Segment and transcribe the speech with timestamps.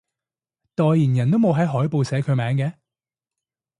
[0.73, 2.73] 代言人都冇喺海報寫佢名嘅？